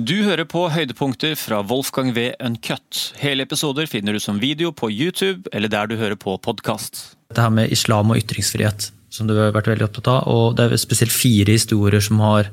[0.00, 2.30] Du hører på høydepunkter fra Wolfgang V.
[2.40, 3.00] Uncut.
[3.20, 7.02] Hele episoder finner du som video på YouTube eller der du hører på podkast.
[7.28, 10.30] Dette her med islam og ytringsfrihet, som du har vært veldig opptatt av.
[10.30, 12.48] Og det er spesielt fire historier som, har,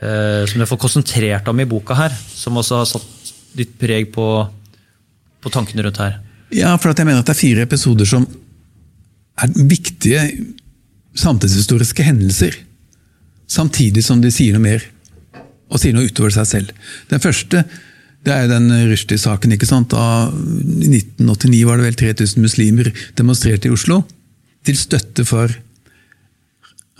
[0.00, 4.08] eh, som du får konsentrert om i boka her, som også har satt ditt preg
[4.14, 4.28] på,
[5.44, 6.20] på tankene rundt her.
[6.56, 8.24] Ja, for at jeg mener at det er fire episoder som
[9.36, 10.24] er viktige
[11.18, 12.62] samtidshistoriske hendelser.
[13.50, 14.94] Samtidig som de sier noe mer
[15.68, 16.74] og sier noe utover seg selv.
[17.10, 17.64] Den første
[18.26, 19.54] det er den Rushdie-saken.
[19.54, 19.92] ikke sant?
[19.94, 24.02] Da, I 1989 var det vel 3000 muslimer demonstrerte i Oslo
[24.66, 25.52] til støtte for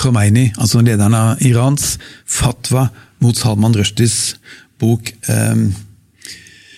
[0.00, 2.86] Khomeini, altså lederen av Irans, fatwa
[3.22, 4.38] mot Salman Rushdies
[4.80, 5.66] bok eh,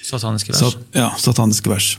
[0.05, 0.61] Sataniske vers.
[0.61, 1.95] Sat, ja, sataniske vers.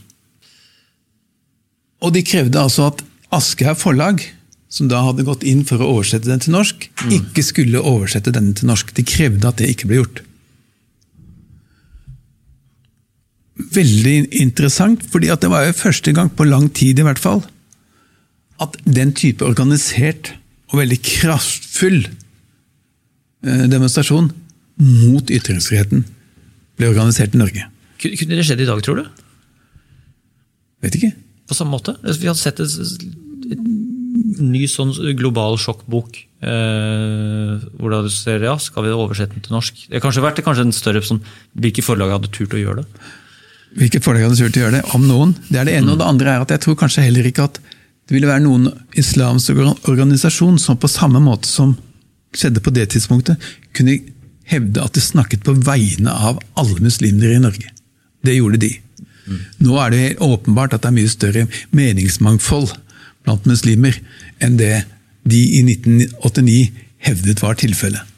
[2.04, 3.00] Og de krevde altså at
[3.34, 4.22] Aschehoug forlag
[4.76, 7.12] som da hadde gått inn for å oversette den til norsk, mm.
[7.20, 8.92] ikke skulle oversette denne til norsk.
[8.96, 10.22] De krevde at det ikke ble gjort.
[13.72, 17.40] Veldig interessant, fordi det var jo første gang på lang tid i hvert fall
[18.62, 20.32] at den type organisert
[20.72, 24.30] og veldig kraftfull eh, demonstrasjon
[24.80, 26.04] mot ytringsfriheten
[26.76, 27.68] ble organisert i Norge.
[28.00, 29.04] Kunne det skjedd i dag, tror du?
[30.84, 31.12] Vet ikke.
[31.48, 31.96] På samme måte?
[32.04, 33.60] Vi hadde sett et
[34.40, 36.18] ny sånn global sjokkbok.
[36.46, 39.86] Eh, hvor du ser ja, skal vi oversette den til norsk?
[39.86, 41.22] Det har kanskje vært kanskje en større sånn,
[41.56, 43.06] Hvilke forlag hadde turt å gjøre det?
[43.76, 44.84] Hvilke forlag hadde turt å gjøre det?
[44.96, 45.34] Om noen.
[45.48, 45.88] Det er det ene.
[45.88, 45.94] Mm.
[45.94, 47.60] Og det andre er at jeg tror kanskje heller ikke at
[48.06, 49.56] det ville være noen islamsk
[49.90, 51.74] organisasjon som på samme måte som
[52.36, 53.42] skjedde på det tidspunktet,
[53.74, 53.98] kunne
[54.46, 57.72] hevde at de snakket på vegne av alle muslimer i Norge.
[58.22, 58.70] Det gjorde de.
[59.26, 59.40] Mm.
[59.66, 62.76] Nå er det åpenbart at det er mye større meningsmangfold
[63.26, 63.98] blant muslimer
[64.42, 64.84] enn det
[65.26, 68.14] de i 1989 hevdet var tilfellet.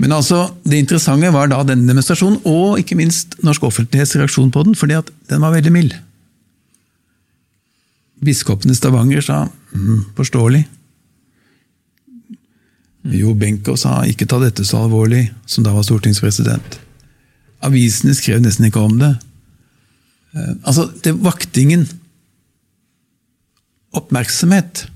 [0.00, 4.62] Men altså, det interessante var da denne demonstrasjonen, og ikke minst norsk offentlighets reaksjon på
[4.64, 5.96] den, fordi at den var veldig mild.
[8.24, 9.42] Biskopen i Stavanger sa
[9.74, 10.62] mm, forståelig.
[13.20, 16.78] Jo Benko sa ikke ta dette så alvorlig, som da var stortingspresident.
[17.64, 19.14] Avisene skrev nesten ikke om det.
[20.32, 21.86] Eh, altså, det Vaktingen
[23.96, 24.86] oppmerksomhet.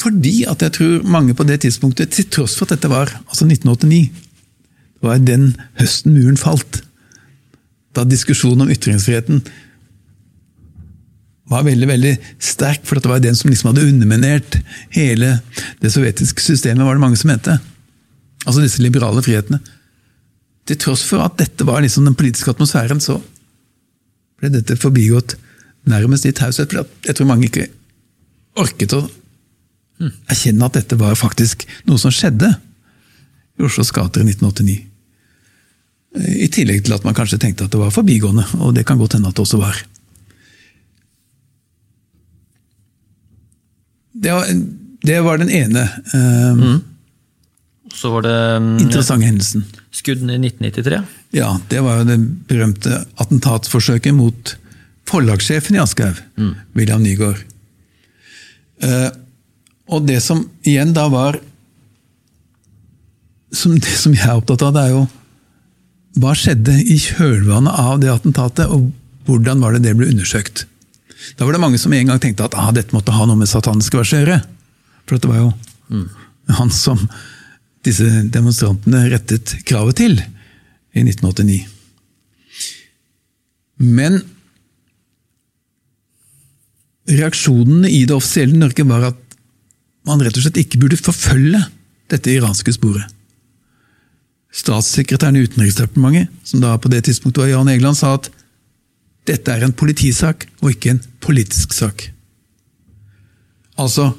[0.00, 3.46] Fordi at jeg tror mange på det tidspunktet, til tross for at dette var altså
[3.46, 4.10] 1989,
[5.00, 6.82] det var den høsten muren falt,
[7.96, 9.42] da diskusjonen om ytringsfriheten
[11.50, 14.60] var veldig veldig sterk, for det var den som liksom hadde underminert
[14.94, 15.32] hele
[15.82, 17.56] det sovjetiske systemet, var det mange som mente.
[18.46, 19.58] Altså disse liberale frihetene.
[20.68, 23.18] Til tross for at dette var liksom den politiske atmosfæren, så
[24.38, 25.34] ble dette forbigått
[25.88, 26.72] nærmest i taushet.
[26.72, 27.68] For jeg tror mange ikke
[28.60, 29.04] orket å
[30.30, 32.50] erkjenne at dette var faktisk noe som skjedde
[33.60, 34.78] i Oslos gater i 1989.
[36.40, 39.18] I tillegg til at man kanskje tenkte at det var forbigående, og det kan godt
[39.18, 39.76] hende at det også var.
[44.20, 44.48] Det var,
[45.06, 46.80] det var den ene um, mm.
[47.94, 49.64] Så var det um, interessante hendelsen.
[49.94, 50.98] Skuddene i 1993?
[51.34, 52.18] Ja, det var jo det
[52.50, 54.52] berømte attentatsforsøket mot
[55.10, 56.52] forlagssjefen i Aschehoug, mm.
[56.78, 57.42] William Nygaard.
[58.80, 59.10] Uh,
[59.90, 61.40] og det som igjen da var
[63.50, 65.00] som Det som jeg er opptatt av, det er jo
[66.22, 68.92] hva skjedde i kjølvannet av det attentatet, og
[69.26, 70.64] hvordan var det det ble undersøkt?
[71.38, 73.50] Da var det mange som en gang tenkte at ah, dette måtte ha noe med
[73.50, 74.38] sataniske vers å gjøre.
[75.06, 75.50] For det var jo
[75.90, 76.06] mm.
[76.58, 77.02] han som
[77.86, 81.60] disse demonstrantene rettet kravet til i 1989.
[83.80, 84.20] Men
[87.08, 89.38] reaksjonene i det offisielle Norge var at
[90.08, 91.62] man rett og slett ikke burde forfølge
[92.10, 93.06] dette iranske sporet.
[94.50, 98.30] Statssekretæren i Utenriksdepartementet, som da på det tidspunktet var Jan Egeland, sa at
[99.28, 102.08] dette er en politisak og ikke en politisk sak.
[103.78, 104.10] Altså.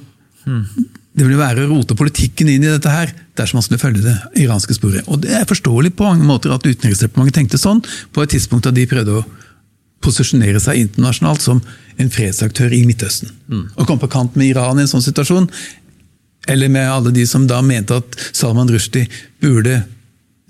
[1.12, 4.16] Det ville være å rote politikken inn i dette her, dersom man skulle følge det
[4.46, 5.04] iranske sporet.
[5.12, 8.72] Og Det er forståelig på mange måter at Utenriksdepartementet tenkte sånn, på et tidspunkt da
[8.72, 9.26] de prøvde å
[10.02, 11.62] posisjonere seg internasjonalt som
[12.02, 13.32] en fredsaktør i Midtøsten.
[13.52, 13.68] Mm.
[13.76, 15.50] Å komme på kant med Iran i en sånn situasjon,
[16.50, 19.10] eller med alle de som da mente at Salman Rushdie
[19.44, 19.84] burde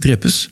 [0.01, 0.45] drepes,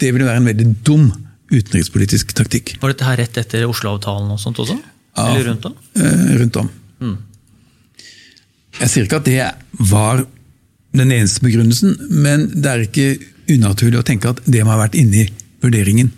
[0.00, 1.08] det ville være en veldig dum
[1.50, 2.76] utenrikspolitisk taktikk.
[2.80, 4.76] Var dette her rett etter Oslo-avtalen og sånt også?
[5.16, 5.74] Ja, eller rundt om?
[5.98, 6.68] Eh, rundt om.
[7.00, 7.16] Mm.
[8.80, 9.48] Jeg sier ikke at det
[9.90, 10.22] var
[10.96, 13.08] den eneste begrunnelsen, men det er ikke
[13.50, 15.28] unaturlig å tenke at det må ha vært inne i
[15.62, 16.12] vurderingen.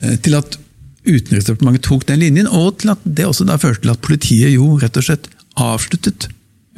[0.00, 0.58] Eh, til at
[1.00, 4.74] Utenriksdepartementet tok den linjen, og til at det også da førte til at politiet jo
[4.82, 5.30] rett og slett
[5.60, 6.28] avsluttet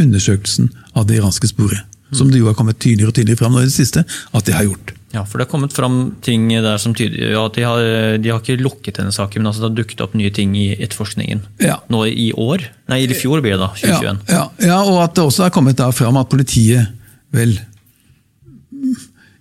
[0.00, 1.82] undersøkelsen av det iranske sporet.
[2.12, 4.52] som det jo har kommet tydeligere og tydeligere fram nå i det siste, at de
[4.52, 4.90] har gjort.
[5.14, 7.80] Ja, for det har kommet fram ting der som tyder ja, at de har,
[8.20, 10.74] de har ikke lukket denne saken, men altså det har dukket opp nye ting i
[10.74, 11.40] etterforskningen.
[11.64, 11.78] Ja.
[11.88, 12.66] Nå i år?
[12.92, 14.20] Nei, i fjor blir det da, 2021.
[14.28, 16.92] Ja, ja, og at det også har kommet da fram at politiet
[17.32, 17.56] vel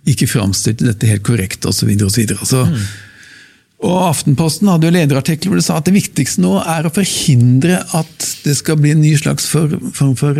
[0.08, 1.92] ikke framstilte dette helt korrekt osv.
[1.92, 2.64] Altså,
[3.82, 7.80] Og Aftenposten hadde jo lederartikler hvor det sa at det viktigste nå er å forhindre
[7.98, 10.38] at det skal bli en ny slags form for for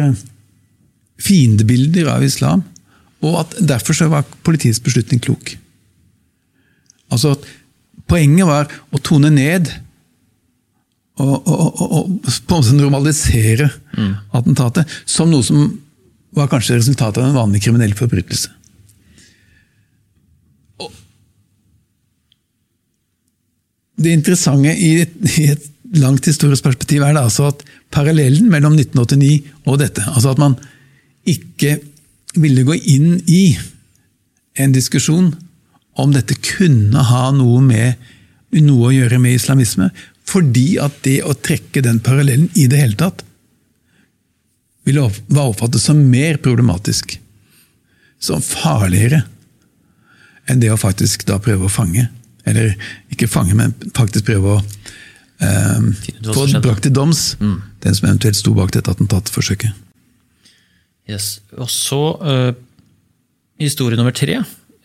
[1.23, 2.63] fiendebilder av islam.
[3.23, 5.57] Og at derfor så var politiets beslutning klok.
[7.13, 7.51] Altså, at
[8.13, 9.71] Poenget var å tone ned
[11.23, 13.69] og, og, og, og på en måte normalisere
[14.35, 15.63] attentatet som noe som
[16.37, 18.51] var kanskje resultatet av en vanlig kriminell forbrytelse.
[23.97, 25.69] Det interessante i et, i et
[26.01, 30.57] langt historisk perspektiv er det altså at parallellen mellom 1989 og dette, altså at man
[31.29, 31.77] ikke
[32.41, 33.45] ville gå inn i
[34.61, 35.33] en diskusjon
[36.01, 38.01] om dette kunne ha noe, med,
[38.65, 39.91] noe å gjøre med islamisme,
[40.29, 43.25] fordi at det å trekke den parallellen i det hele tatt
[44.87, 47.19] ville være oppfattet som mer problematisk.
[48.23, 49.23] Som farligere
[50.51, 52.09] enn det å faktisk da prøve å fange.
[52.49, 52.75] Eller
[53.13, 54.59] ikke fange, men faktisk prøve å
[55.43, 55.87] eh,
[56.33, 59.71] få brakt til doms den som eventuelt sto bak dette attentatforsøket.
[61.11, 61.41] Yes.
[61.59, 62.51] Og så eh,
[63.63, 64.41] historie nummer tre.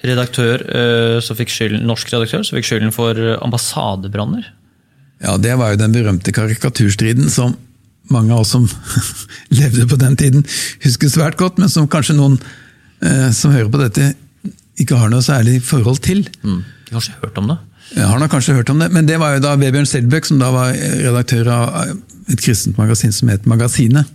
[0.05, 4.51] Redaktør eh, som fikk skylden, norsk redaktør som fikk skylden for eh, ambassadebranner.
[5.23, 7.55] Ja, Det var jo den berømte karikaturstriden som
[8.13, 8.67] mange av oss som
[9.59, 10.45] levde på den tiden,
[10.85, 12.37] husker svært godt, men som kanskje noen
[13.01, 14.13] eh, som hører på dette,
[14.77, 16.27] ikke har noe særlig forhold til.
[16.45, 16.61] Mm.
[16.87, 17.57] Har kanskje hørt om det?
[17.95, 20.39] Jeg har nok kanskje hørt om det, men det var jo da Vebjørn Selbekk, som
[20.39, 21.73] da var redaktør av
[22.31, 24.07] et kristent magasin som het Magasinet.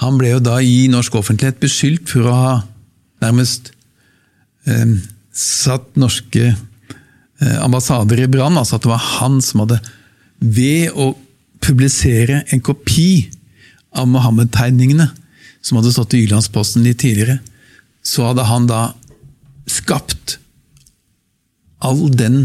[0.00, 2.52] Han ble jo da i norsk offentlighet beskyldt for å ha
[3.24, 3.72] nærmest
[4.70, 4.96] eh,
[5.34, 8.58] satt norske eh, ambassader i brann.
[8.58, 9.80] Altså at det var han som hadde,
[10.40, 11.12] ved å
[11.60, 13.28] publisere en kopi
[13.92, 15.10] av Mohammed-tegningene,
[15.60, 17.40] som hadde stått i Jyllandsposten litt tidligere,
[18.00, 18.84] så hadde han da
[19.68, 20.38] skapt
[21.84, 22.44] all den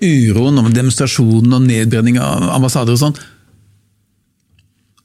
[0.00, 3.18] uroen om demonstrasjonen og nedbrenning av ambassader og sånn.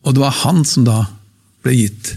[0.06, 1.02] Og det var han som da
[1.66, 2.14] ble gitt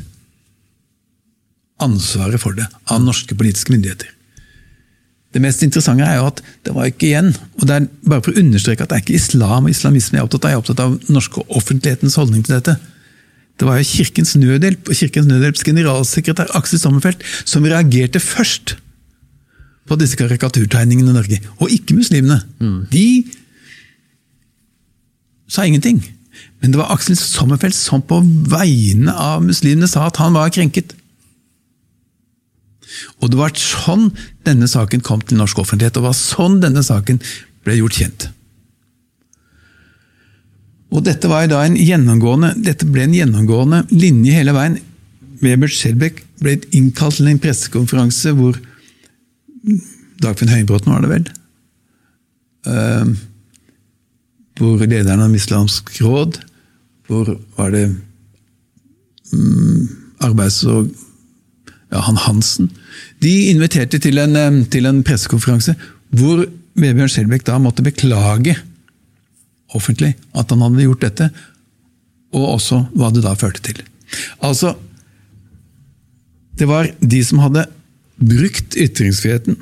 [1.83, 4.11] ansvaret for det av norske politiske myndigheter.
[5.33, 8.33] Det mest interessante er jo at det var ikke igjen, og det er bare for
[8.33, 10.63] å understreke at det er ikke islam og islamisme jeg er opptatt av, jeg er
[10.63, 12.79] opptatt av norske offentlighetens holdning til dette.
[13.59, 18.77] Det var jo Kirkens Nødhjelp og Kirkens Nødhjelps generalsekretær Aksel Sommerfelt som reagerte først
[19.89, 22.43] på disse karikaturtegningene i Norge, og ikke muslimene.
[22.93, 23.25] De
[25.49, 26.03] sa ingenting.
[26.61, 28.21] Men det var Aksel Sommerfeldt som på
[28.51, 30.95] vegne av muslimene sa at han var krenket.
[33.23, 34.11] Og det var sånn
[34.47, 37.21] denne saken kom til norsk offentlighet, og det var sånn denne saken
[37.67, 38.29] ble gjort kjent.
[40.89, 44.79] Og dette, en gjennomgående, dette ble en gjennomgående linje hele veien.
[45.43, 48.57] Weber Skjelbæk ble innkalt til en pressekonferanse hvor
[50.23, 51.29] Dagfinn Høybråten var det vel?
[52.67, 53.09] uh,
[54.59, 56.41] hvor lederen av Islamsk råd
[57.07, 57.85] Hvor var det
[59.33, 59.85] um,
[60.25, 60.91] arbeids- og
[61.89, 62.67] ja, han Hansen.
[63.25, 65.73] De inviterte til en, eh, til en pressekonferanse
[66.13, 66.43] hvor
[66.77, 68.59] Vebjørn Skjelbæk da måtte beklage
[69.73, 71.31] offentlig at han hadde gjort dette,
[72.37, 73.81] og også hva det da førte til.
[74.45, 74.75] Altså,
[76.61, 77.65] det var de som hadde
[78.19, 79.57] brukt ytringsfriheten,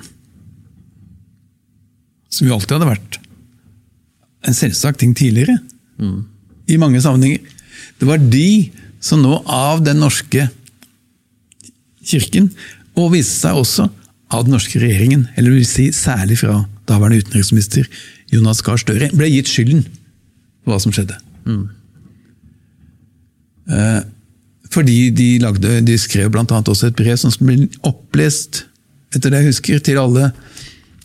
[2.33, 3.19] som jo alltid hadde vært
[4.47, 5.59] en selvsagt ting tidligere,
[6.67, 7.41] i mange sammenhenger.
[8.01, 8.71] Det var de
[9.01, 10.49] som nå av den norske
[12.07, 12.51] kirken,
[12.97, 13.89] og viste seg også
[14.33, 17.87] av den norske regjeringen, eller vil si særlig fra daværende utenriksminister
[18.33, 19.85] Jonas Gahr Støre, ble gitt skylden
[20.65, 21.19] for hva som skjedde.
[23.67, 24.01] Eh,
[24.77, 28.67] fordi de, lagde, de skrev annet også et brev som ble opplest,
[29.15, 30.31] etter det jeg husker, til alle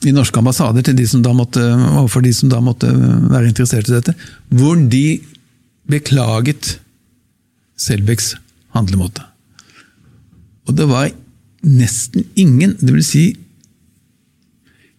[0.03, 3.89] i norske ambassader, til de som da måtte, overfor de som da måtte være interessert
[3.89, 4.15] i dette,
[4.49, 5.21] hvor de
[5.91, 6.77] beklaget
[7.81, 8.35] Selbecks
[8.75, 9.23] handlemåte.
[10.69, 11.07] Og det var
[11.65, 13.23] nesten ingen, det vil si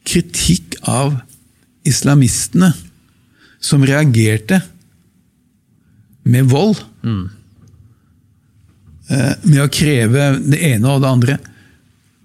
[0.06, 1.14] kritikk av
[1.86, 2.72] islamistene
[3.62, 4.58] som reagerte
[6.26, 6.80] med vold.
[7.06, 7.22] Eh,
[9.08, 11.38] Med å kreve det ene og det andre.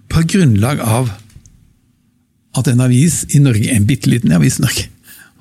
[0.08, 1.10] På grunnlag av
[2.58, 4.86] at en avis i Norge, en bitte liten avis i Norge,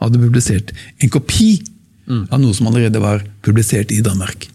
[0.01, 1.59] hadde publisert en kopi
[2.07, 4.47] av noe som allerede var publisert i Danmark.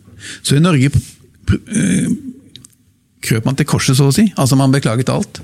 [0.42, 2.12] Så i Norge eh,
[3.22, 4.28] krøp man til korset, så å si.
[4.36, 5.42] Altså man beklaget alt.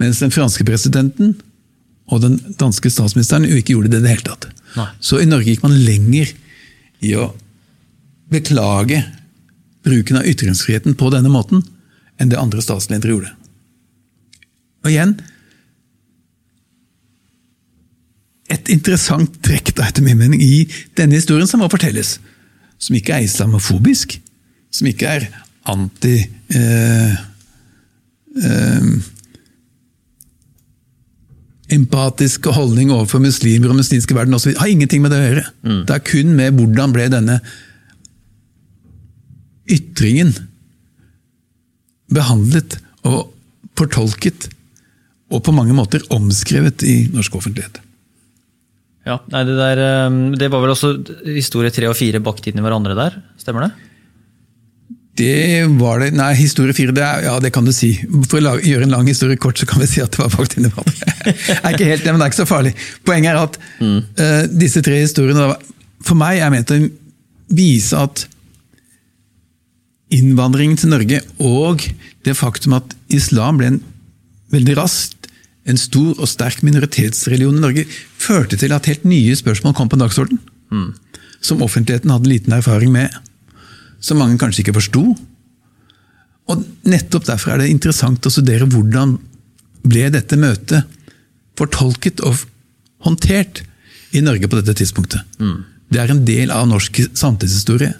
[0.00, 1.34] Mens den franske presidenten
[2.10, 4.48] og den danske statsministeren jo ikke gjorde det i det hele tatt.
[4.78, 4.88] Nei.
[5.02, 6.30] Så i Norge gikk man lenger
[7.04, 7.30] i å
[8.30, 9.02] beklage
[9.86, 11.62] bruken av ytringsfriheten på denne måten
[12.20, 13.34] enn det andre statsledere gjorde.
[14.84, 15.20] Og igjen
[18.50, 20.64] Et interessant trekk da, etter min mening, i
[20.98, 22.16] denne historien som må fortelles,
[22.82, 24.16] som ikke er islamofobisk,
[24.74, 25.26] som ikke er
[25.70, 27.20] anti eh,
[28.42, 28.88] eh,
[31.78, 34.56] empatisk holdning overfor muslimer og muslimske verden osv.
[34.58, 35.46] har ingenting med det å gjøre.
[35.86, 37.38] Det er kun med hvordan ble denne
[39.70, 40.32] ytringen
[42.10, 43.30] behandlet og
[43.78, 44.48] fortolket,
[45.30, 47.78] og på mange måter omskrevet i norsk offentlighet.
[49.06, 50.92] Ja, nei, det, der, eh, det var vel også
[51.30, 53.70] historie tre og fire bakt inn i hverandre der, stemmer det?
[55.20, 57.90] Det var det Nei, historie fire, det, ja, det kan du si.
[58.30, 60.32] For å lage, gjøre en lang historie kort, så kan vi si at det var
[60.32, 61.16] bakt inn i hverandre.
[61.60, 62.72] er ikke helt, men det er ikke så farlig.
[63.06, 65.50] Poenget er at eh, disse tre historiene
[66.06, 66.78] for meg er ment å
[67.52, 68.24] vise at
[70.10, 71.84] innvandringen til Norge og
[72.26, 73.80] det faktum at islam ble en
[74.50, 75.20] veldig raskt
[75.68, 77.86] en stor og sterk minoritetsreligion i Norge,
[78.18, 80.40] førte til at helt nye spørsmål kom på dagsorden.
[81.40, 83.12] Som offentligheten hadde liten erfaring med.
[84.00, 85.02] Som mange kanskje ikke forsto.
[86.50, 89.18] Og nettopp derfor er det interessant å studere hvordan
[89.84, 90.88] ble dette møtet
[91.60, 92.40] fortolket og
[93.04, 93.62] håndtert
[94.16, 95.20] i Norge på dette tidspunktet.
[95.90, 97.92] Det er en del av norsk samtidshistorie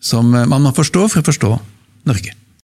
[0.00, 1.50] som man må forstå for å forstå
[2.08, 2.34] Norge.